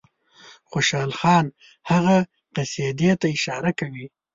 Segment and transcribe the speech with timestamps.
[0.69, 1.45] خوشحال خان
[1.89, 2.17] هغه
[2.55, 4.07] قصیدې ته اشاره کوي.